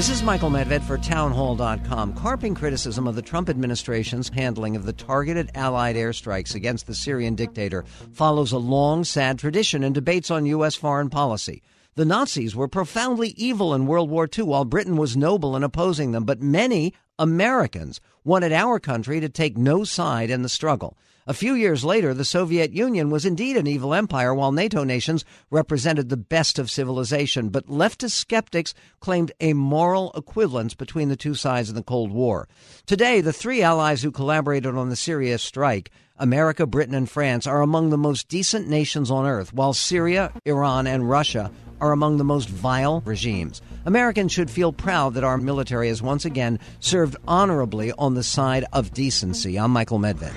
This 0.00 0.08
is 0.08 0.22
Michael 0.22 0.48
Medved 0.48 0.80
for 0.84 0.96
townhall.com. 0.96 2.14
Carping 2.14 2.54
criticism 2.54 3.06
of 3.06 3.16
the 3.16 3.20
Trump 3.20 3.50
administration's 3.50 4.30
handling 4.30 4.74
of 4.74 4.86
the 4.86 4.94
targeted 4.94 5.50
Allied 5.54 5.94
airstrikes 5.94 6.54
against 6.54 6.86
the 6.86 6.94
Syrian 6.94 7.34
dictator 7.34 7.84
follows 8.12 8.52
a 8.52 8.56
long, 8.56 9.04
sad 9.04 9.38
tradition 9.38 9.84
in 9.84 9.92
debates 9.92 10.30
on 10.30 10.46
U.S. 10.46 10.74
foreign 10.74 11.10
policy. 11.10 11.62
The 11.96 12.04
Nazis 12.04 12.54
were 12.54 12.68
profoundly 12.68 13.30
evil 13.36 13.74
in 13.74 13.86
World 13.86 14.10
War 14.10 14.28
II 14.32 14.44
while 14.44 14.64
Britain 14.64 14.96
was 14.96 15.16
noble 15.16 15.56
in 15.56 15.64
opposing 15.64 16.12
them, 16.12 16.24
but 16.24 16.40
many 16.40 16.94
Americans 17.18 18.00
wanted 18.22 18.52
our 18.52 18.78
country 18.78 19.18
to 19.18 19.28
take 19.28 19.58
no 19.58 19.82
side 19.82 20.30
in 20.30 20.42
the 20.42 20.48
struggle. 20.48 20.96
A 21.26 21.34
few 21.34 21.54
years 21.54 21.84
later, 21.84 22.14
the 22.14 22.24
Soviet 22.24 22.72
Union 22.72 23.10
was 23.10 23.26
indeed 23.26 23.56
an 23.56 23.66
evil 23.66 23.92
empire, 23.92 24.32
while 24.32 24.52
NATO 24.52 24.84
nations 24.84 25.24
represented 25.50 26.08
the 26.08 26.16
best 26.16 26.58
of 26.58 26.70
civilization. 26.70 27.50
But 27.50 27.66
leftist 27.66 28.12
skeptics 28.12 28.72
claimed 29.00 29.32
a 29.40 29.52
moral 29.52 30.12
equivalence 30.16 30.74
between 30.74 31.08
the 31.08 31.16
two 31.16 31.34
sides 31.34 31.68
in 31.68 31.74
the 31.74 31.82
Cold 31.82 32.12
War. 32.12 32.48
Today, 32.86 33.20
the 33.20 33.32
three 33.32 33.62
allies 33.62 34.02
who 34.02 34.10
collaborated 34.10 34.74
on 34.76 34.90
the 34.90 34.96
Syria 34.96 35.38
strike 35.38 35.90
America, 36.16 36.66
Britain, 36.66 36.94
and 36.94 37.08
France 37.08 37.46
are 37.46 37.62
among 37.62 37.90
the 37.90 37.98
most 37.98 38.28
decent 38.28 38.68
nations 38.68 39.10
on 39.10 39.26
earth, 39.26 39.52
while 39.52 39.72
Syria, 39.72 40.32
Iran, 40.44 40.86
and 40.86 41.08
Russia 41.08 41.50
are 41.80 41.92
among 41.92 42.16
the 42.16 42.24
most 42.24 42.48
vile 42.48 43.00
regimes. 43.04 43.62
Americans 43.86 44.32
should 44.32 44.50
feel 44.50 44.72
proud 44.72 45.14
that 45.14 45.24
our 45.24 45.38
military 45.38 45.88
has 45.88 46.02
once 46.02 46.24
again 46.24 46.58
served 46.80 47.16
honorably 47.26 47.92
on 47.92 48.14
the 48.14 48.22
side 48.22 48.64
of 48.72 48.92
decency. 48.92 49.58
I'm 49.58 49.70
Michael 49.70 49.98
Medved. 49.98 50.32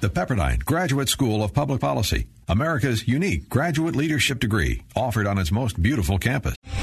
The 0.00 0.10
Pepperdine 0.10 0.64
Graduate 0.64 1.08
School 1.08 1.44
of 1.44 1.54
Public 1.54 1.80
Policy, 1.80 2.26
America's 2.48 3.06
unique 3.06 3.48
graduate 3.48 3.94
leadership 3.94 4.40
degree, 4.40 4.82
offered 4.96 5.26
on 5.26 5.38
its 5.38 5.52
most 5.52 5.80
beautiful 5.80 6.18
campus. 6.18 6.56